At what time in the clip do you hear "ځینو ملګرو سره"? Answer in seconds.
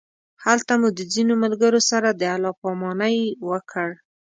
1.13-2.07